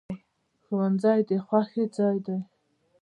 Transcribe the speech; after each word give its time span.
ښوونځی 0.63 1.19
د 1.29 1.31
خوښۍ 1.45 1.83
ځای 1.95 2.17
دی 2.25 2.37